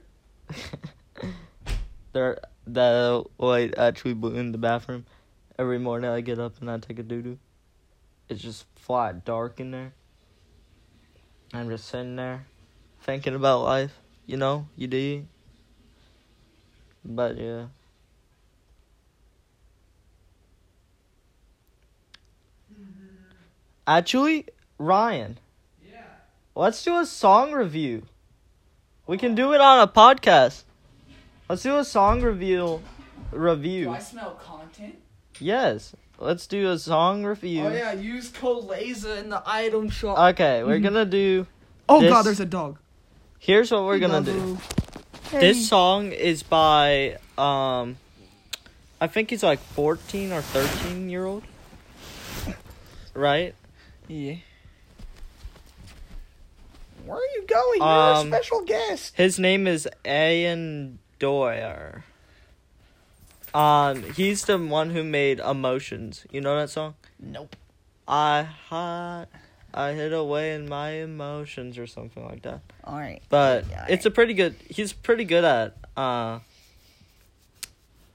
there, 2.13 2.39
the 2.65 3.25
light 3.37 3.77
actually 3.77 4.15
blew 4.15 4.33
in 4.37 4.51
the 4.53 4.57
bathroom. 4.57 5.05
Every 5.59 5.77
morning 5.77 6.09
I 6.09 6.21
get 6.21 6.39
up 6.39 6.59
and 6.61 6.71
I 6.71 6.79
take 6.79 6.97
a 6.97 7.03
doo 7.03 7.21
doo. 7.21 7.37
It's 8.27 8.41
just 8.41 8.65
flat 8.75 9.23
dark 9.23 9.59
in 9.59 9.69
there. 9.69 9.93
I'm 11.53 11.69
just 11.69 11.87
sitting 11.87 12.15
there, 12.15 12.47
thinking 13.01 13.35
about 13.35 13.61
life. 13.61 13.93
You 14.25 14.37
know, 14.37 14.67
you 14.75 14.87
do. 14.87 15.27
But 17.05 17.37
yeah. 17.37 17.65
Actually, 23.87 24.47
Ryan, 24.77 25.37
Yeah. 25.87 26.01
let's 26.55 26.83
do 26.83 26.97
a 26.97 27.05
song 27.05 27.51
review. 27.51 28.03
We 29.07 29.17
can 29.17 29.35
do 29.35 29.53
it 29.53 29.61
on 29.61 29.79
a 29.79 29.87
podcast. 29.87 30.63
Let's 31.47 31.61
do 31.61 31.77
a 31.77 31.83
song 31.85 32.21
review 32.21 32.81
review. 33.31 33.85
Do 33.85 33.91
I 33.91 33.99
smell 33.99 34.31
content? 34.43 34.95
Yes. 35.39 35.93
Let's 36.17 36.47
do 36.47 36.71
a 36.71 36.79
song 36.79 37.23
review. 37.25 37.65
Oh 37.65 37.71
yeah, 37.71 37.93
use 37.93 38.29
code 38.29 38.63
Laser 38.65 39.15
in 39.15 39.29
the 39.29 39.43
item 39.45 39.89
shop. 39.89 40.17
Okay, 40.33 40.63
we're 40.63 40.79
Mhm. 40.79 40.83
gonna 40.83 41.05
do. 41.05 41.45
oh 41.89 42.01
this- 42.01 42.09
god, 42.09 42.21
there's 42.23 42.39
a 42.39 42.45
dog. 42.45 42.77
Here's 43.37 43.69
what 43.71 43.83
we're 43.83 43.99
gonna 43.99 44.21
do. 44.21 44.57
This 45.31 45.67
song 45.67 46.11
is 46.11 46.41
by 46.41 47.17
um, 47.37 47.97
I 49.01 49.07
think 49.07 49.29
he's 49.29 49.43
like 49.43 49.59
14 49.59 50.31
or 50.31 50.41
13 50.41 51.09
year 51.09 51.25
old. 51.25 51.43
Right. 53.13 53.53
Yeah. 54.07 54.35
Where 57.05 57.17
are 57.17 57.21
you 57.35 57.45
going? 57.47 57.79
You're 57.79 57.87
Um, 57.87 58.27
a 58.33 58.37
special 58.37 58.61
guest. 58.61 59.15
His 59.15 59.37
name 59.39 59.67
is 59.67 59.87
Ian 60.05 60.99
Doyer. 61.19 62.03
Um, 63.53 64.03
he's 64.13 64.45
the 64.45 64.57
one 64.57 64.89
who 64.89 65.03
made 65.03 65.39
Emotions. 65.39 66.25
You 66.31 66.41
know 66.41 66.57
that 66.57 66.69
song? 66.69 66.95
Nope. 67.19 67.55
I 68.07 68.43
hide, 68.43 69.27
I 69.73 69.91
hid 69.93 70.13
away 70.13 70.53
in 70.53 70.67
my 70.69 70.91
emotions 70.91 71.77
or 71.77 71.87
something 71.87 72.23
like 72.23 72.41
that. 72.43 72.61
All 72.83 72.97
right. 72.97 73.21
But 73.29 73.65
it's 73.89 74.05
a 74.05 74.11
pretty 74.11 74.33
good. 74.35 74.55
He's 74.69 74.93
pretty 74.93 75.23
good 75.23 75.43
at 75.43 75.75
uh 75.97 76.39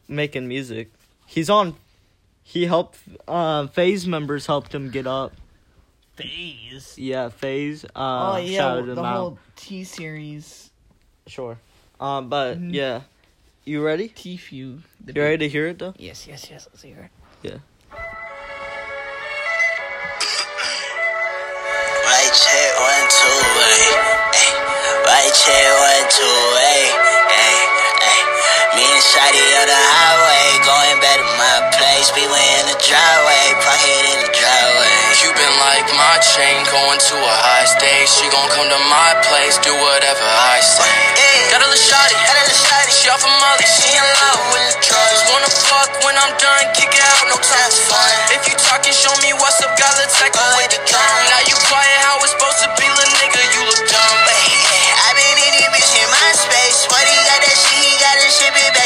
making 0.07 0.47
music. 0.47 0.93
He's 1.27 1.51
on. 1.51 1.75
He 2.45 2.67
helped. 2.67 2.99
Uh, 3.27 3.67
FaZe 3.67 4.07
members 4.07 4.47
helped 4.47 4.73
him 4.75 4.91
get 4.91 5.07
up. 5.09 5.33
Phase. 6.23 6.95
Yeah, 6.99 7.29
FaZe. 7.29 7.85
Uh, 7.85 7.89
oh 7.97 8.37
yeah, 8.39 8.59
shouted 8.59 8.87
the 8.87 8.93
him 8.93 9.05
out. 9.05 9.17
whole 9.17 9.39
T 9.57 9.85
series. 9.85 10.71
Sure. 11.27 11.59
Um, 12.01 12.29
but 12.29 12.59
Mhm. 12.59 12.73
yeah, 12.75 13.03
you 13.65 13.85
ready? 13.85 14.09
T 14.09 14.37
few. 14.37 14.83
You 15.07 15.23
ready 15.23 15.39
to 15.39 15.49
hear 15.49 15.67
it 15.69 15.79
though? 15.79 15.95
Yes, 15.99 16.27
yes, 16.27 16.49
yes. 16.51 16.69
Let's 16.73 16.83
hear 16.83 17.11
it. 17.11 17.11
Yeah. 17.43 17.59
Right 22.05 22.33
check 22.35 22.71
one 22.81 23.07
two 23.09 23.41
way. 23.57 23.81
Ay, 24.35 24.51
right 25.07 25.33
check 25.33 25.69
one 25.79 26.07
two 26.11 26.39
way. 26.57 26.81
Ay, 27.31 27.59
ay. 28.03 28.21
Me 28.77 28.85
and 28.87 29.03
Shotty 29.05 29.47
on 29.61 29.67
the 29.71 29.79
highway, 29.79 30.47
going 30.67 30.99
back 31.05 31.19
to 31.23 31.29
my 31.39 31.57
place. 31.79 32.09
Be 32.17 32.25
way 32.27 32.47
in 32.61 32.67
the 32.71 32.77
driveway, 32.83 33.20
chain, 36.21 36.61
going 36.69 37.01
to 37.01 37.17
a 37.17 37.37
high 37.49 37.65
stage. 37.65 38.09
She 38.13 38.29
gon' 38.29 38.49
come 38.53 38.69
to 38.69 38.81
my 38.93 39.11
place, 39.25 39.57
do 39.65 39.73
whatever 39.73 40.25
I 40.25 40.61
say. 40.61 40.85
Ay, 41.17 41.49
Got 41.49 41.65
a 41.65 41.69
little 41.69 41.81
shawty, 41.81 42.17
got 42.21 42.37
a 42.37 42.45
little 42.45 42.61
shawty. 42.61 42.93
she 42.93 43.09
off 43.09 43.25
a 43.25 43.33
molly, 43.41 43.65
she 43.65 43.89
in 43.97 44.05
love 44.05 44.41
with 44.53 44.65
the 44.69 44.77
drugs. 44.85 45.21
Wanna 45.33 45.51
fuck 45.51 45.91
when 46.05 46.15
I'm 46.21 46.33
done, 46.37 46.65
kick 46.77 46.93
it 46.93 47.01
out, 47.01 47.25
no 47.33 47.37
time 47.41 47.71
for 47.73 47.97
fun. 47.97 48.13
If 48.37 48.45
you 48.49 48.55
talking, 48.61 48.93
show 48.93 49.13
me 49.25 49.33
what's 49.41 49.65
up, 49.65 49.73
got 49.81 49.97
let's 49.97 50.13
take 50.21 50.37
away 50.37 50.69
the 50.69 50.81
gun. 50.85 51.09
Now 51.33 51.43
you 51.49 51.57
quiet, 51.69 51.99
how 52.05 52.21
it's 52.21 52.37
supposed 52.37 52.61
to 52.65 52.69
be, 52.77 52.85
little 52.85 53.17
nigga, 53.17 53.41
you 53.57 53.61
look 53.65 53.83
dumb. 53.89 54.19
I 55.01 55.09
been 55.17 55.39
in 55.41 55.53
this 55.57 55.69
bitch 55.73 55.93
in 55.97 56.09
my 56.13 56.31
space. 56.37 56.87
What 56.93 57.03
he 57.03 57.17
got 57.25 57.41
that 57.43 57.57
shit, 57.57 57.81
he 57.81 57.93
got 57.99 58.17
to 58.21 58.29
ship 58.31 58.55
it 58.55 58.80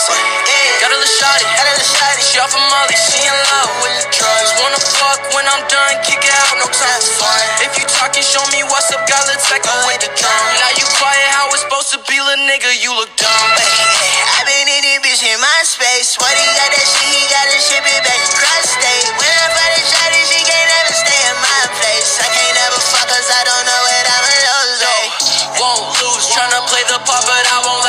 Got 0.00 0.88
a 0.88 0.96
little 0.96 1.12
shawty, 1.12 1.44
Got 1.44 1.66
a 1.68 1.72
little 1.76 1.92
shawty, 1.92 2.22
she 2.24 2.40
off 2.40 2.56
a 2.56 2.60
molly, 2.72 2.96
she 2.96 3.20
in 3.20 3.36
love 3.52 3.70
with 3.84 3.94
the 4.00 4.06
drugs. 4.16 4.50
Wanna 4.56 4.80
fuck 4.80 5.20
when 5.36 5.44
I'm 5.44 5.60
done, 5.68 5.94
kick 6.08 6.24
it 6.24 6.32
out, 6.32 6.56
no 6.56 6.64
time 6.72 7.00
for 7.04 7.20
fun. 7.20 7.44
If 7.68 7.76
you 7.76 7.84
talking, 7.84 8.24
show 8.24 8.40
me 8.48 8.64
what's 8.64 8.88
up, 8.96 9.04
got 9.04 9.28
let's 9.28 9.44
away 9.44 10.00
the 10.00 10.08
drum. 10.16 10.40
Now 10.56 10.72
you 10.80 10.88
quiet, 10.96 11.28
how 11.36 11.52
it's 11.52 11.68
supposed 11.68 11.92
to 11.92 12.00
be, 12.08 12.16
little 12.16 12.48
nigga, 12.48 12.72
you 12.80 12.96
look 12.96 13.12
dumb. 13.20 13.50
I 13.60 14.40
been 14.48 14.72
in 14.72 14.80
this 14.88 14.98
bitch 15.04 15.20
in 15.20 15.36
my 15.36 15.60
space. 15.68 16.16
What 16.16 16.32
he 16.32 16.48
got 16.56 16.70
that 16.72 16.86
shit, 16.88 17.08
he 17.12 17.20
got 17.28 17.44
to 17.52 17.58
ship 17.60 17.84
it 17.84 18.00
back 18.00 18.20
across 18.24 18.72
state. 18.72 19.04
When 19.20 19.28
I 19.28 19.46
find 19.52 19.72
a 19.76 19.82
shot, 19.84 20.10
she 20.16 20.40
can't 20.48 20.68
never 20.80 20.94
stay 20.96 21.20
in 21.28 21.36
my 21.44 21.62
place. 21.76 22.10
I 22.24 22.28
can't 22.32 22.54
never 22.56 22.80
fuck 22.80 23.04
cause 23.04 23.28
I 23.28 23.42
don't 23.44 23.64
know 23.68 23.80
what 23.84 24.04
I'm 24.08 24.24
alone 24.32 24.70
Yo, 24.80 24.88
like. 24.88 25.12
won't 25.60 25.84
lose, 26.00 26.24
tryna 26.32 26.60
play 26.72 26.84
the 26.88 26.98
part, 27.04 27.20
but 27.28 27.44
I 27.52 27.58
won't 27.68 27.79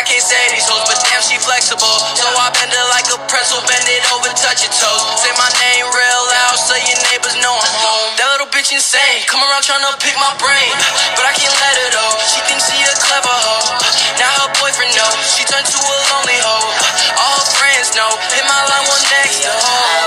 I 0.00 0.02
can't 0.08 0.24
say 0.24 0.40
these 0.56 0.64
hoes, 0.64 0.80
but 0.88 0.96
damn, 1.04 1.20
she 1.20 1.36
flexible. 1.36 1.84
So 2.16 2.24
I 2.24 2.48
bend 2.56 2.72
it 2.72 2.86
like 2.88 3.04
a 3.12 3.20
pretzel, 3.28 3.60
bend 3.68 3.84
it 3.84 4.00
over, 4.16 4.32
touch 4.32 4.64
your 4.64 4.72
toes. 4.72 5.04
Say 5.20 5.28
my 5.36 5.44
name 5.60 5.84
real 5.92 6.22
loud, 6.24 6.56
so 6.56 6.72
your 6.72 6.96
neighbors 7.12 7.36
know 7.36 7.52
I'm 7.52 7.76
home. 7.84 8.08
That 8.16 8.32
little 8.32 8.48
bitch 8.48 8.72
insane, 8.72 9.28
come 9.28 9.44
around 9.44 9.60
tryna 9.60 9.92
pick 10.00 10.16
my 10.16 10.32
brain, 10.40 10.72
but 11.20 11.28
I 11.28 11.36
can't 11.36 11.52
let 11.52 11.76
her 11.84 11.88
though. 11.92 12.16
She 12.32 12.40
thinks 12.48 12.72
she 12.72 12.80
a 12.80 12.96
clever 12.96 13.28
hoe. 13.28 13.76
Now 14.16 14.48
her 14.48 14.50
boyfriend 14.56 14.96
knows, 14.96 15.20
she 15.36 15.44
turned 15.44 15.68
to 15.68 15.76
a 15.84 15.96
lonely 16.16 16.40
hoe. 16.48 16.72
All 17.20 17.36
her 17.36 17.48
friends 17.60 17.92
know, 17.92 18.08
hit 18.32 18.44
my 18.48 18.56
line 18.72 18.88
one 18.88 19.04
next 19.04 19.44
to 19.44 19.52
her. 19.52 19.99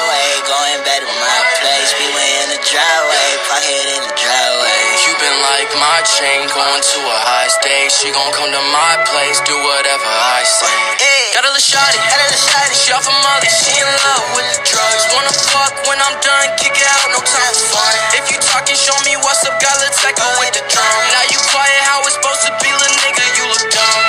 My 5.93 6.01
chain, 6.01 6.49
going 6.49 6.81
to 6.81 6.99
a 7.05 7.17
high 7.21 7.51
stage. 7.53 7.93
She 7.93 8.09
gon' 8.09 8.33
come 8.33 8.49
to 8.49 8.63
my 8.73 8.93
place, 9.13 9.37
do 9.45 9.53
whatever 9.53 10.09
I 10.09 10.41
say. 10.41 10.73
Hey, 10.97 11.37
Got 11.37 11.45
a 11.45 11.53
little 11.53 11.61
shawty, 11.61 12.01
got 12.01 12.17
a 12.17 12.25
little 12.33 12.45
shawty. 12.49 12.73
she 12.73 12.89
off 12.97 13.05
a 13.05 13.13
molly, 13.13 13.49
she 13.53 13.77
in 13.77 13.85
love 13.85 14.25
with 14.33 14.47
the 14.57 14.59
drugs. 14.65 15.03
Wanna 15.13 15.29
fuck 15.53 15.73
when 15.85 16.01
I'm 16.01 16.17
done, 16.17 16.49
kick 16.57 16.73
it 16.73 16.87
out, 16.97 17.13
no 17.13 17.21
time 17.21 17.53
for 17.53 17.77
fun. 17.77 17.93
If 18.17 18.25
you 18.33 18.41
talking, 18.41 18.73
show 18.73 18.97
me 19.05 19.21
what's 19.21 19.45
up, 19.45 19.53
got 19.61 19.77
let's 19.85 20.01
take 20.01 20.17
away 20.17 20.49
the 20.57 20.65
drum. 20.65 20.97
Now 21.13 21.29
you 21.29 21.37
quiet, 21.53 21.81
how 21.85 22.01
it's 22.09 22.17
supposed 22.17 22.41
to 22.49 22.51
be, 22.57 22.73
little 22.73 22.97
nigga, 23.05 23.25
you 23.37 23.45
look 23.53 23.65
dumb. 23.69 24.01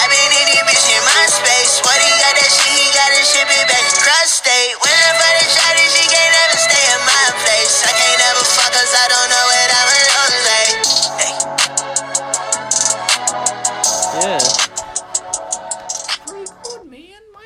I 0.00 0.08
been 0.08 0.32
in 0.40 0.56
bitch 0.68 0.88
in 0.88 1.02
my 1.04 1.24
space. 1.28 1.84
What 1.84 2.00
he 2.00 2.08
got 2.16 2.32
that 2.32 2.48
shit, 2.48 2.72
he 2.80 2.86
got 2.96 3.08
to 3.12 3.20
ship 3.24 3.48
it 3.48 3.64
back 3.68 3.84
across 3.92 4.40
state. 4.40 4.72
When 4.80 4.93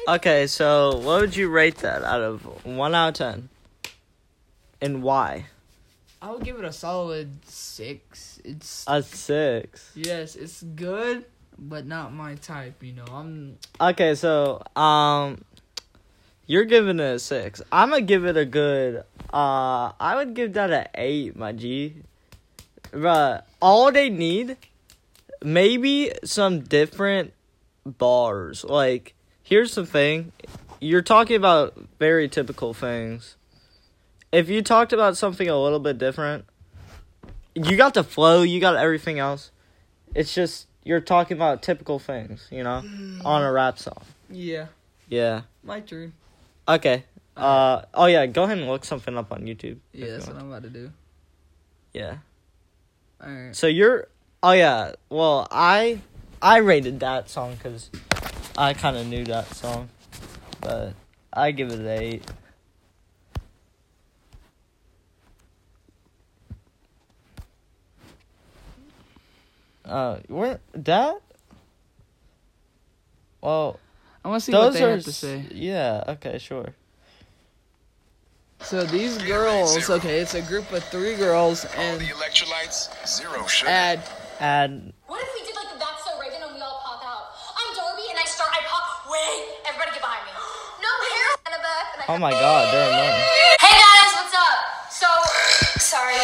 Okay, 0.09 0.47
so 0.47 0.97
what 0.97 1.21
would 1.21 1.37
you 1.37 1.51
rate 1.51 1.77
that 1.79 2.03
out 2.03 2.23
of 2.23 2.65
one 2.65 2.95
out 2.95 3.09
of 3.09 3.15
ten? 3.15 3.49
And 4.81 5.03
why? 5.03 5.47
I 6.23 6.31
would 6.31 6.43
give 6.43 6.59
it 6.59 6.65
a 6.65 6.73
solid 6.73 7.29
six. 7.45 8.41
It's 8.43 8.85
A 8.89 9.03
six. 9.03 9.91
yes, 9.95 10.35
it's 10.35 10.63
good, 10.63 11.27
but 11.59 11.87
not 11.87 12.15
my 12.15 12.37
type. 12.37 12.83
You 12.83 12.95
know, 12.95 13.05
I'm 13.13 13.59
Okay, 13.79 14.15
so 14.15 14.63
um, 14.77 15.45
you're 16.47 16.65
giving 16.65 16.99
it 17.01 17.03
a 17.03 17.19
six. 17.19 17.61
I'm 17.71 17.91
gonna 17.91 18.01
give 18.01 18.25
it 18.25 18.37
a 18.39 18.47
good. 18.47 19.05
Uh, 19.31 19.93
I 20.01 20.15
would 20.17 20.33
give 20.33 20.55
that 20.55 20.71
an 20.71 20.87
eight, 20.95 21.37
my 21.37 21.53
G. 21.53 21.97
But 22.93 23.47
all 23.61 23.93
they 23.93 24.09
need, 24.09 24.57
maybe 25.45 26.13
some 26.25 26.61
different 26.61 27.35
bars. 27.85 28.65
Like, 28.65 29.13
here's 29.49 29.75
the 29.75 29.87
thing: 29.87 30.33
you're 30.81 31.03
talking 31.03 31.37
about 31.37 31.75
very 31.99 32.29
typical 32.29 32.75
things. 32.75 33.37
If 34.31 34.49
you 34.51 34.63
talked 34.63 34.93
about 34.93 35.17
something 35.17 35.49
a 35.49 35.59
little 35.59 35.79
bit 35.79 35.97
different, 35.97 36.45
you 37.55 37.77
got 37.77 37.95
the 37.95 38.05
flow, 38.05 38.43
you 38.43 38.61
got 38.61 38.77
everything 38.77 39.19
else. 39.19 39.51
It's 40.15 40.35
just 40.35 40.67
you're 40.85 41.01
talking 41.01 41.37
about 41.37 41.63
typical 41.63 41.99
things, 41.99 42.47
you 42.51 42.63
know, 42.63 42.83
on 43.25 43.43
a 43.43 43.51
rap 43.51 43.79
song. 43.79 44.03
yeah, 44.31 44.67
Yeah. 45.09 45.43
my 45.63 45.81
turn. 45.81 46.13
Okay. 46.69 47.05
Uh 47.37 47.83
oh 47.95 48.07
yeah, 48.07 48.27
go 48.27 48.43
ahead 48.45 48.59
and 48.59 48.67
look 48.69 48.85
something 48.85 49.17
up 49.17 49.33
on 49.33 49.43
YouTube. 49.43 49.79
Yeah, 49.93 50.07
you 50.07 50.11
that's 50.13 50.27
what. 50.27 50.37
I'm 50.37 50.49
about 50.49 50.65
to 50.65 50.71
do. 50.71 50.91
Yeah. 51.95 52.17
All 53.23 53.31
right. 53.31 53.57
So 53.57 53.67
you're 53.67 54.09
Oh 54.43 54.53
yeah. 54.53 54.93
Well, 55.09 55.49
I 55.51 56.01
I 56.43 56.59
rated 56.59 57.01
that 57.01 57.31
song 57.31 57.57
cuz 57.57 57.91
I 58.59 58.75
kind 58.75 58.97
of 58.97 59.07
knew 59.07 59.25
that 59.27 59.47
song, 59.55 59.89
but 60.61 60.93
I 61.33 61.53
give 61.53 61.71
it 61.71 61.79
an 61.79 61.87
eight. 61.87 62.25
Uh, 69.85 70.19
where 70.27 70.59
that? 70.73 71.21
Well, 73.41 73.79
I 74.25 74.29
want 74.29 74.43
to 74.43 74.47
see 74.47 74.53
what 74.53 74.73
they 74.73 74.83
are, 74.83 74.91
have 74.91 75.05
to 75.05 75.13
say. 75.13 75.45
Yeah. 75.53 76.03
Okay. 76.09 76.39
Sure. 76.39 76.75
So 78.61 78.83
these 78.85 79.19
girls, 79.19 79.89
okay, 79.89 80.19
it's 80.19 80.35
a 80.35 80.43
group 80.43 80.73
of 80.73 80.83
three 80.83 81.15
girls, 81.15 81.65
and 81.77 81.93
All 81.93 81.99
the 81.99 82.13
electrolytes, 82.13 82.89
zero 83.07 83.47
sugar. 83.47 83.71
Add, 83.71 84.03
add. 84.41 84.93
What 85.07 85.23
if 85.23 85.38
oh 92.09 92.17
my 92.17 92.33
God, 92.33 92.73
they're 92.73 92.89
annoying. 92.89 93.21
Hey 93.61 93.77
guys, 93.77 94.11
what's 94.17 94.33
up? 94.33 94.59
So, 94.89 95.09
sorry. 95.77 96.17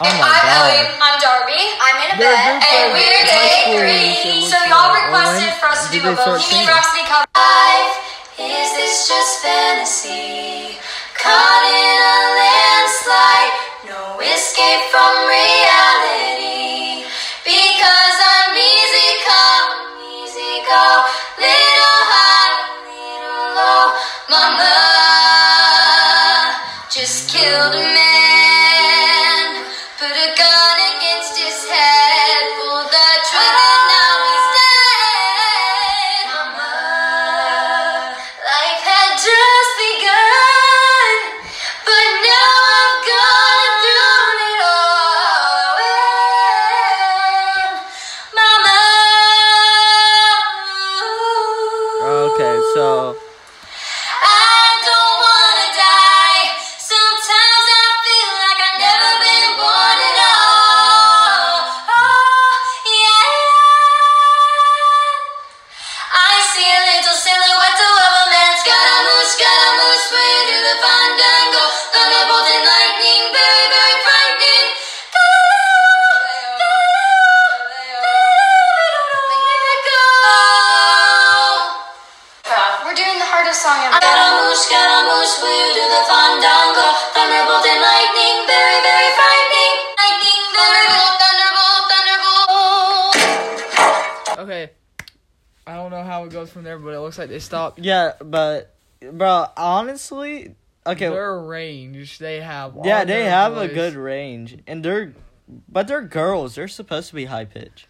Oh 0.00 0.08
my 0.16 0.24
I'm 0.24 0.40
God. 0.40 0.72
Ellie. 0.72 0.88
I'm 0.96 1.16
Darby. 1.20 1.62
I'm 1.76 1.96
They're 2.16 2.32
a 2.32 2.40
Annabeth. 2.48 2.64
And 2.64 2.86
we're 2.96 3.22
day 3.28 3.52
three. 3.68 4.48
So 4.48 4.56
y'all 4.72 4.96
requested 4.96 5.52
for 5.60 5.68
us 5.68 5.84
to 5.84 5.92
do 5.92 6.00
a 6.00 6.16
Bohemian? 6.16 6.64
Rhapsody 6.64 7.04
cover. 7.04 7.28
Life, 7.36 7.94
is 8.40 8.68
this 8.72 9.04
just 9.08 9.44
fantasy? 9.44 10.80
Caught 11.12 11.64
in 11.76 11.98
a 12.00 12.18
landslide. 12.40 13.52
No 13.84 14.16
escape 14.24 14.88
from 14.88 15.12
reality. 15.28 15.87
Scaramouche, 85.48 85.72
flew 85.74 85.88
the 85.88 86.02
fandango. 86.08 86.86
Thunderbolt 87.16 87.64
and 87.66 87.80
lightning, 87.80 88.36
very, 88.46 88.78
very 88.84 89.10
frightening. 89.18 89.76
Lightning, 89.98 90.42
thunderbolt, 90.54 91.14
thunderbolt. 94.28 94.38
okay. 94.44 94.70
I 95.66 95.74
don't 95.74 95.90
know 95.90 96.02
how 96.02 96.24
it 96.24 96.30
goes 96.30 96.50
from 96.50 96.64
there, 96.64 96.78
but 96.78 96.94
it 96.94 97.00
looks 97.00 97.18
like 97.18 97.28
they 97.28 97.38
stopped. 97.40 97.78
yeah, 97.78 98.12
but 98.24 98.74
bro, 99.12 99.46
honestly, 99.56 100.54
okay, 100.86 101.08
Their 101.08 101.38
range, 101.40 102.18
they 102.18 102.40
have. 102.40 102.74
yeah, 102.84 103.04
they 103.04 103.22
their 103.22 103.30
have 103.30 103.56
a 103.56 103.68
good 103.68 103.94
range, 103.94 104.56
and 104.66 104.82
they're, 104.84 105.12
but 105.68 105.86
they're 105.88 106.02
girls. 106.02 106.54
They're 106.54 106.68
supposed 106.68 107.08
to 107.10 107.14
be 107.14 107.26
high 107.26 107.44
pitch. 107.44 107.86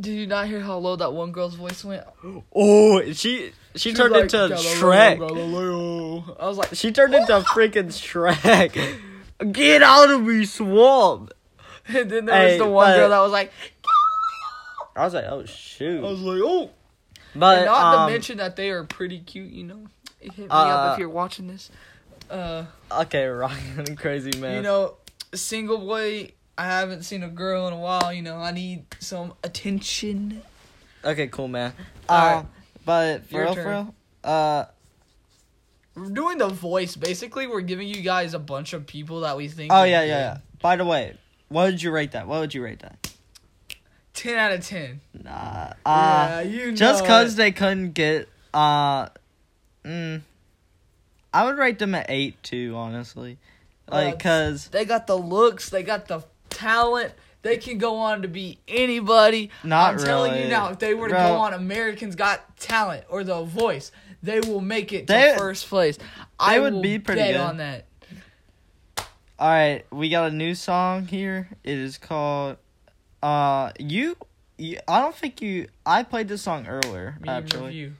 Did 0.00 0.10
you 0.12 0.26
not 0.26 0.48
hear 0.48 0.60
how 0.60 0.78
low 0.78 0.96
that 0.96 1.12
one 1.12 1.30
girl's 1.32 1.54
voice 1.54 1.84
went? 1.84 2.04
Oh, 2.54 3.00
she 3.12 3.12
she, 3.14 3.52
She 3.76 3.92
turned 3.94 4.12
like, 4.12 4.22
into 4.24 4.36
"Galileo, 4.48 4.58
Shrek. 4.74 5.18
Galileo." 5.18 6.36
I 6.38 6.46
was 6.48 6.56
like, 6.58 6.74
She 6.74 6.90
turned 6.92 7.14
into 7.14 7.32
freaking 7.40 7.88
Shrek. 7.92 9.52
Get 9.52 9.82
out 9.82 10.10
of 10.10 10.22
me, 10.22 10.44
swamp! 10.44 11.32
and 11.88 12.10
then 12.10 12.24
there 12.26 12.34
Hey, 12.36 12.58
was 12.58 12.58
the 12.66 12.68
one 12.72 12.86
but- 12.90 12.96
girl 12.96 13.08
that 13.10 13.20
was 13.20 13.32
like, 13.32 13.52
I 14.96 15.04
was 15.04 15.12
like, 15.14 15.24
oh 15.28 15.44
shoot. 15.44 15.98
I 16.04 16.08
was 16.08 16.20
like, 16.20 16.40
oh. 16.42 16.70
but 17.34 17.58
And 17.58 17.66
not 17.66 17.94
um, 17.96 18.06
to 18.08 18.12
mention 18.12 18.36
that 18.38 18.54
they 18.56 18.70
are 18.70 18.84
pretty 18.84 19.18
cute, 19.18 19.50
you 19.50 19.64
know. 19.64 19.86
Hit 20.20 20.38
me 20.38 20.46
Uh, 20.48 20.54
up 20.56 20.92
if 20.94 21.00
you're 21.00 21.08
watching 21.08 21.48
this. 21.48 21.70
Uh, 22.30 22.64
okay, 22.90 23.26
Ryan, 23.26 23.96
crazy 24.00 24.38
man. 24.38 24.54
you 24.56 24.62
know, 24.62 24.94
single 25.34 25.78
boy. 25.78 26.30
I 26.56 26.66
haven't 26.66 27.02
seen 27.02 27.22
a 27.22 27.28
girl 27.28 27.66
in 27.68 27.72
a 27.74 27.78
while. 27.78 28.12
You 28.12 28.22
know, 28.22 28.36
I 28.36 28.50
need 28.52 28.84
some 29.00 29.34
attention. 29.42 30.42
okay, 31.04 31.26
cool, 31.28 31.48
man. 31.48 31.72
Uh, 32.08 32.44
but 32.84 33.26
for 33.26 33.34
Your 33.34 33.44
real, 33.44 33.54
for 33.54 33.62
turn. 33.62 33.72
real, 33.86 33.94
uh, 34.22 34.64
We're 35.94 36.10
doing 36.10 36.38
the 36.38 36.48
voice. 36.48 36.96
Basically, 36.96 37.46
we're 37.46 37.60
giving 37.62 37.88
you 37.88 38.02
guys 38.02 38.34
a 38.34 38.38
bunch 38.38 38.72
of 38.72 38.86
people 38.86 39.20
that 39.20 39.36
we 39.36 39.48
think. 39.48 39.72
oh 39.72 39.76
are 39.78 39.86
yeah, 39.86 40.02
yeah, 40.02 40.18
yeah. 40.18 40.38
By 40.62 40.76
the 40.76 40.84
way, 40.84 41.16
what 41.48 41.64
would 41.66 41.82
you 41.82 41.90
rate 41.90 42.12
that? 42.12 42.26
What 42.28 42.40
would 42.40 42.54
you 42.54 42.62
rate 42.62 42.80
that? 42.80 43.10
Ten 44.12 44.36
out 44.38 44.52
of 44.52 44.64
ten. 44.64 45.00
Nah, 45.12 45.30
uh, 45.30 45.72
yeah, 45.84 46.40
you 46.42 46.66
know 46.70 46.76
just 46.76 47.04
cause 47.04 47.34
it. 47.34 47.36
they 47.36 47.50
couldn't 47.50 47.92
get, 47.94 48.28
uh, 48.52 49.08
mm, 49.84 50.20
I 51.32 51.44
would 51.44 51.58
rate 51.58 51.80
them 51.80 51.96
at 51.96 52.06
eight 52.08 52.40
too, 52.44 52.74
honestly. 52.76 53.38
Like, 53.88 54.14
Uh, 54.14 54.18
cause 54.18 54.68
they 54.68 54.84
got 54.84 55.08
the 55.08 55.16
looks, 55.18 55.68
they 55.68 55.82
got 55.82 56.06
the 56.06 56.22
talent. 56.64 57.12
They 57.42 57.58
can 57.58 57.76
go 57.76 57.96
on 57.96 58.22
to 58.22 58.28
be 58.28 58.58
anybody. 58.66 59.50
Not 59.62 59.94
I'm 59.94 59.98
telling 60.00 60.42
you 60.42 60.48
now, 60.48 60.70
if 60.70 60.78
they 60.78 60.94
were 60.94 61.08
to 61.08 61.14
Bro. 61.14 61.28
go 61.28 61.34
on 61.36 61.52
Americans 61.52 62.16
Got 62.16 62.56
Talent 62.56 63.04
or 63.10 63.22
The 63.22 63.42
Voice, 63.44 63.92
they 64.22 64.40
will 64.40 64.62
make 64.62 64.92
it 64.94 65.06
to 65.08 65.12
They- 65.12 65.34
first 65.36 65.68
place. 65.68 65.98
I 66.40 66.58
would 66.58 66.72
will 66.72 66.80
be 66.82 66.98
pretty 66.98 67.20
bet 67.20 67.32
good. 67.34 67.40
on 67.40 67.56
that. 67.58 67.84
All 69.38 69.48
right, 69.50 69.84
we 69.90 70.08
got 70.08 70.30
a 70.30 70.34
new 70.34 70.54
song 70.54 71.06
here. 71.06 71.48
It 71.64 71.76
is 71.78 71.98
called 71.98 72.56
uh 73.22 73.72
you, 73.78 74.16
you 74.58 74.78
I 74.88 75.00
don't 75.00 75.14
think 75.14 75.42
you 75.42 75.68
I 75.84 76.02
played 76.02 76.28
this 76.28 76.42
song 76.42 76.66
earlier 76.66 77.16
Meme 77.20 77.28
actually. 77.28 77.66
review. 77.66 77.92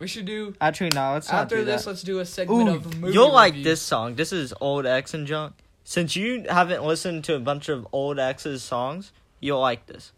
We 0.00 0.06
should 0.06 0.26
do 0.26 0.54
Actually 0.60 0.90
no, 0.94 1.12
let's 1.12 1.30
not 1.30 1.42
after 1.42 1.56
do 1.58 1.64
this. 1.64 1.84
that. 1.84 1.90
Let's 1.90 2.02
do 2.02 2.18
a 2.20 2.24
segment 2.26 2.68
of 2.68 2.98
movie. 2.98 3.12
you'll 3.14 3.32
like 3.32 3.62
this 3.62 3.82
song. 3.82 4.14
This 4.14 4.32
is 4.32 4.54
Old 4.60 4.86
X 4.86 5.12
and 5.14 5.26
Junk. 5.26 5.54
Since 5.88 6.16
you 6.16 6.44
haven't 6.50 6.84
listened 6.84 7.24
to 7.24 7.34
a 7.34 7.40
bunch 7.40 7.70
of 7.70 7.88
Old 7.92 8.18
X's 8.18 8.62
songs, 8.62 9.10
you'll 9.40 9.62
like 9.62 9.86
this. 9.86 10.12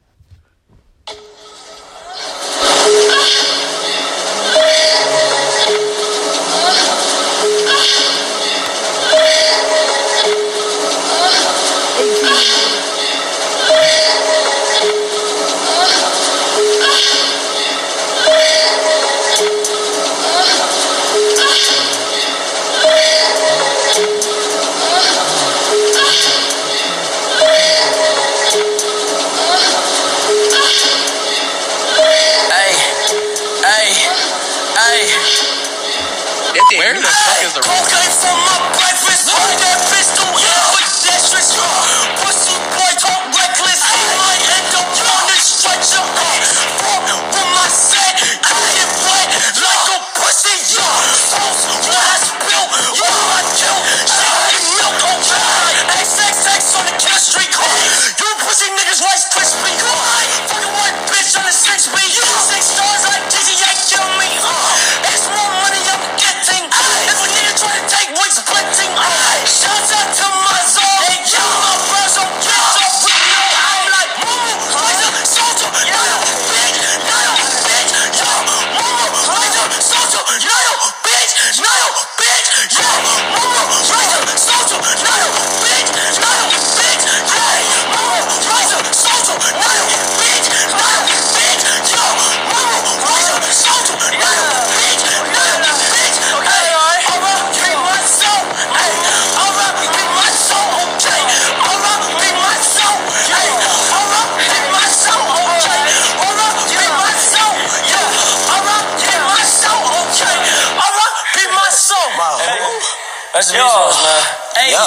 The 113.51 113.59
resource, 113.59 113.99
man. 114.07 114.23
Hey. 114.55 114.71
Yo. 114.71 114.87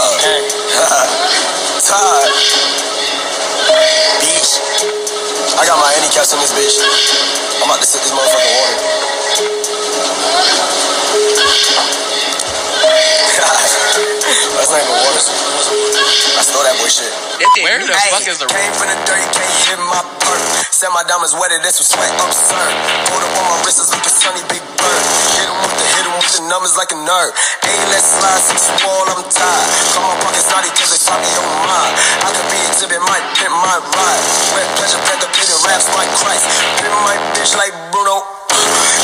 Todd. 1.84 2.32
Beach. 4.24 4.52
I 5.60 5.68
got 5.68 5.76
my 5.84 5.92
handicaps 5.92 6.32
in 6.32 6.40
this 6.40 6.56
bitch. 6.56 6.80
I'm 7.60 7.68
about 7.68 7.84
to 7.84 7.88
sip 7.88 8.00
this 8.04 8.16
motherfucking 8.16 8.56
water. 8.56 8.76
That's 14.54 14.72
not 14.72 14.80
even 14.80 14.96
water. 14.96 15.20
I 15.20 16.42
stole 16.44 16.64
that 16.64 16.76
boy 16.80 16.88
shit. 16.88 17.12
Where 17.64 17.84
the 17.84 17.92
Ayy, 17.92 18.12
fuck 18.16 18.28
is 18.28 18.40
the 18.40 18.48
Came 18.48 18.72
from 18.80 18.88
the 18.88 18.98
dirt, 19.04 19.20
you 19.20 19.30
can't 19.36 19.54
hit 19.68 19.80
my 19.92 20.00
perk. 20.24 20.40
Said 20.72 20.90
my 20.96 21.04
diamonds 21.04 21.36
wetter, 21.36 21.60
this 21.60 21.80
was 21.80 21.92
sweat 21.92 22.08
oh, 22.16 22.28
absurd. 22.28 22.74
Hold 23.12 23.24
up 23.28 23.34
on 23.44 23.46
my 23.52 23.58
wrist, 23.68 23.84
it's 23.84 23.92
looking 23.92 24.13
sunny, 24.24 24.40
big 24.48 24.64
bird. 24.80 25.04
Hit 25.36 25.52
him 25.52 25.58
with 25.60 25.76
the 25.76 25.86
hit 26.00 26.06
him 26.08 26.16
with 26.16 26.32
the 26.32 26.44
numbers 26.48 26.80
like 26.80 26.96
a 26.96 27.00
nerd. 27.04 27.36
Ayy, 27.68 27.84
let's 27.92 28.08
slide 28.08 28.40
six 28.40 28.72
wall, 28.80 29.04
I'm 29.12 29.20
tired. 29.28 29.68
Call 29.92 30.08
my 30.08 30.16
pockets 30.24 30.48
naughty 30.48 30.72
cause 30.80 30.96
they 30.96 31.02
foggy 31.04 31.28
on 31.36 31.52
mine. 31.68 31.94
I 32.24 32.32
could 32.32 32.48
be 32.48 32.60
exhibit, 32.72 33.04
might 33.04 33.26
pimp 33.36 33.52
my 33.52 33.84
ride. 33.84 34.24
Wet 34.56 34.68
pleasure, 34.80 35.02
panther, 35.12 35.28
pitted 35.36 35.60
raps 35.68 35.92
like 35.92 36.08
Christ. 36.24 36.48
Pimp 36.80 36.96
my 37.04 37.20
bitch 37.36 37.52
like 37.60 37.76
Bruno. 37.92 38.24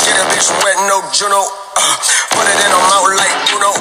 Get 0.08 0.16
a 0.16 0.24
bitch 0.32 0.48
wet, 0.64 0.78
no 0.88 1.04
Juno. 1.12 1.44
Uh, 1.76 1.96
Put 2.32 2.48
it 2.48 2.56
in 2.56 2.70
her 2.72 2.84
mouth 2.88 3.12
like 3.12 3.34
Bruno. 3.52 3.76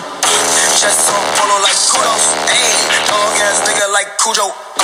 Chest 0.75 1.07
on 1.07 1.23
polo 1.39 1.55
like 1.63 1.79
kudos. 1.87 2.25
Ayy, 2.51 2.67
dog 3.07 3.35
ass 3.47 3.63
nigga 3.63 3.87
like 3.95 4.11
Cujo. 4.19 4.47
Uh, 4.47 4.83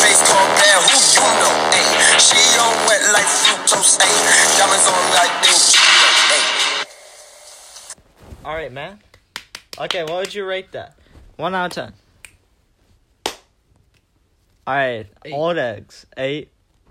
Face 0.00 0.20
called 0.28 0.52
bad, 0.60 0.80
who 0.84 0.96
you 0.96 1.24
know? 1.40 1.52
Ayy, 1.72 1.96
she 2.20 2.40
on 2.60 2.72
wet 2.88 3.00
like 3.12 3.28
fructose. 3.28 4.00
Ayy, 4.04 4.16
diamonds 4.60 4.84
on 4.84 5.04
like 5.16 5.32
they. 5.40 5.73
All 8.44 8.54
right, 8.54 8.72
man. 8.72 8.98
Okay, 9.78 10.02
what 10.02 10.14
would 10.14 10.34
you 10.34 10.44
rate 10.44 10.72
that? 10.72 10.96
One 11.36 11.54
out 11.54 11.76
of 11.76 11.92
ten. 13.24 13.34
All 14.66 14.74
right, 14.74 15.06
Eight. 15.24 15.32
old 15.32 15.58
eggs. 15.58 16.06
Eight, 16.16 16.50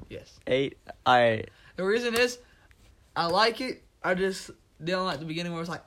Yes. 0.09 0.39
eight. 0.45 0.77
All 1.05 1.15
right. 1.17 1.49
The 1.75 1.83
reason 1.83 2.13
is, 2.15 2.37
I 3.15 3.25
like 3.27 3.61
it. 3.61 3.81
I 4.03 4.13
just 4.13 4.51
didn't 4.83 5.05
like 5.05 5.19
the 5.19 5.25
beginning 5.25 5.53
where 5.53 5.61
it's 5.61 5.69
like, 5.69 5.81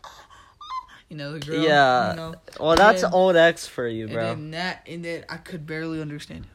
you 1.08 1.16
know, 1.16 1.32
the 1.32 1.40
girl. 1.40 1.60
yeah. 1.62 2.10
You 2.10 2.16
know, 2.16 2.34
well, 2.58 2.74
that's 2.76 3.02
then- 3.02 3.12
old 3.12 3.36
X 3.36 3.66
for 3.68 3.86
you, 3.86 4.08
bro. 4.08 4.32
and 4.32 4.40
then 4.42 4.50
that, 4.52 4.82
and 4.88 5.04
then 5.04 5.24
I 5.28 5.36
could 5.36 5.64
barely 5.66 6.00
understand. 6.00 6.46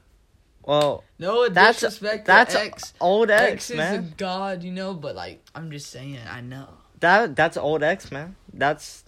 well, 0.63 1.03
No 1.17 1.47
that's 1.47 1.79
disrespect. 1.79 2.25
that's 2.25 2.53
X. 2.55 2.93
old 2.99 3.29
X 3.31 3.71
X, 3.71 3.71
is 3.71 3.79
a 3.79 3.99
god, 4.17 4.63
you 4.63 4.71
know, 4.71 4.93
but 4.93 5.15
like 5.15 5.41
I'm 5.55 5.71
just 5.71 5.89
saying, 5.91 6.17
I 6.29 6.41
know. 6.41 6.67
That 7.01 7.35
that's 7.35 7.57
old 7.57 7.83
X, 7.83 8.11
man. 8.11 8.35
That's 8.53 9.03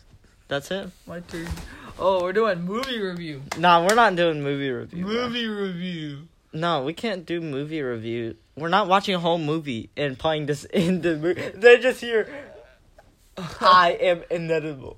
that's 0.47 0.69
it. 0.71 0.89
My 1.07 1.21
turn. 1.21 1.47
Oh, 1.97 2.23
we're 2.23 2.33
doing 2.33 2.61
movie 2.65 2.99
review. 2.99 3.43
Nah, 3.57 3.85
we're 3.87 3.95
not 3.95 4.15
doing 4.15 4.41
movie 4.41 4.71
review. 4.71 5.05
bro. 5.05 5.13
Movie 5.13 5.47
review. 5.47 6.27
No, 6.51 6.83
we 6.83 6.93
can't 6.93 7.25
do 7.25 7.39
movie 7.39 7.81
review. 7.81 8.35
We're 8.55 8.69
not 8.69 8.87
watching 8.87 9.15
a 9.15 9.19
whole 9.19 9.37
movie 9.37 9.89
and 9.95 10.17
playing 10.17 10.47
this 10.47 10.65
in 10.73 11.01
the 11.01 11.17
movie. 11.17 11.51
They're 11.55 11.77
just 11.77 12.01
here. 12.01 12.27
I 13.61 13.97
am 13.99 14.23
inedible. 14.29 14.97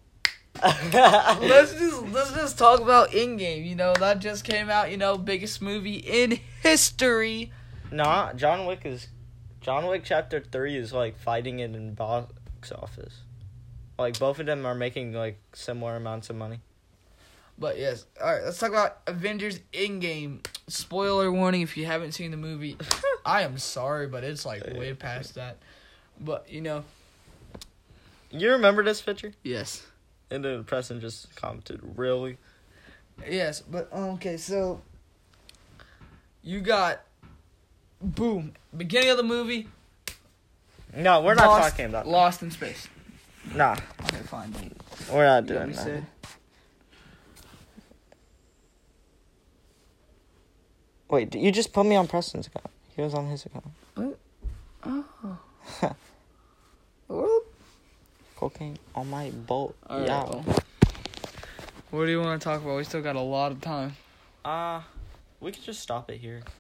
Let's 0.64 1.74
just 1.74 2.02
let's 2.08 2.32
just 2.32 2.58
talk 2.58 2.80
about 2.80 3.14
in 3.14 3.36
game. 3.36 3.66
You 3.66 3.76
know 3.76 3.94
that 4.00 4.20
just 4.20 4.46
came 4.46 4.70
out. 4.70 4.90
You 4.90 4.96
know, 4.96 5.18
biggest 5.18 5.62
movie 5.62 5.98
in 5.98 6.40
history. 6.64 7.52
Nah, 7.92 8.32
John 8.34 8.66
Wick 8.66 8.82
is 8.86 9.08
John 9.60 9.86
Wick 9.86 10.04
Chapter 10.06 10.40
Three 10.40 10.78
is 10.78 10.94
like 10.94 11.18
fighting 11.20 11.60
it 11.60 11.76
in 11.76 11.94
box 12.70 12.82
office. 12.84 13.14
Like 13.98 14.20
both 14.20 14.40
of 14.40 14.46
them 14.46 14.66
are 14.66 14.76
making 14.76 15.14
like 15.14 15.38
similar 15.54 15.96
amounts 15.96 16.30
of 16.30 16.36
money. 16.36 16.60
But 17.58 17.80
yes, 17.80 18.06
all 18.22 18.34
right. 18.34 18.44
Let's 18.44 18.60
talk 18.60 18.70
about 18.70 18.98
Avengers 19.08 19.60
Endgame. 19.74 20.46
Spoiler 20.68 21.32
warning: 21.32 21.62
if 21.62 21.78
you 21.78 21.86
haven't 21.86 22.12
seen 22.12 22.32
the 22.32 22.38
movie, 22.38 22.78
I 23.26 23.44
am 23.44 23.58
sorry, 23.58 24.08
but 24.08 24.24
it's 24.24 24.46
like 24.46 24.66
way 24.74 24.94
past 24.94 25.36
that. 25.36 25.58
But 26.20 26.50
you 26.50 26.62
know, 26.62 26.84
You 28.32 28.52
remember 28.52 28.84
this 28.84 29.02
picture? 29.02 29.34
yes, 29.44 29.86
And 30.30 30.44
then 30.44 30.64
Preston 30.66 31.00
just 31.00 31.34
commented, 31.36 31.80
"Really?" 31.96 32.38
yes. 33.30 33.62
But 33.62 33.88
um, 33.94 34.16
okay, 34.16 34.36
so 34.36 34.82
you 36.44 36.60
got 36.60 37.02
boom 38.02 38.52
beginning 38.76 39.10
of 39.12 39.18
the 39.18 39.24
movie. 39.24 39.70
No, 40.96 41.22
we're 41.22 41.34
not 41.36 41.48
Lost- 41.48 41.70
talking 41.72 41.86
about. 41.88 42.08
Lost 42.08 42.42
in 42.42 42.52
Space. 42.52 42.88
Nah, 43.54 43.76
Okay, 44.06 44.18
fine. 44.24 44.52
Wait. 44.54 44.72
we're 45.12 45.26
not 45.26 45.46
doing 45.46 45.60
know 45.60 45.66
what 45.66 45.68
we 45.70 45.74
that. 45.74 45.84
said? 45.84 46.06
Wait, 51.10 51.36
you 51.36 51.52
just 51.52 51.72
put 51.74 51.86
me 51.86 51.96
on 51.96 52.08
Preston's 52.08 52.48
account. 52.48 52.70
He 52.96 53.02
was 53.02 53.14
on 53.14 53.28
his 53.28 53.46
account. 53.46 53.66
Well, 57.08 57.42
Cocaine 58.36 58.78
on 58.96 59.10
my 59.10 59.30
boat. 59.30 59.76
all 59.88 60.00
right, 60.00 60.08
yeah. 60.08 60.24
well. 60.24 60.46
What 61.92 62.06
do 62.06 62.12
you 62.12 62.20
want 62.20 62.42
to 62.42 62.44
talk 62.44 62.62
about? 62.62 62.78
We 62.78 62.84
still 62.84 63.02
got 63.02 63.16
a 63.16 63.22
lot 63.22 63.52
of 63.52 63.62
time. 63.62 63.96
Uh, 64.44 64.82
we 65.40 65.52
could 65.52 65.64
just 65.64 65.82
stop 65.82 66.10
it 66.10 66.18
here. 66.18 66.42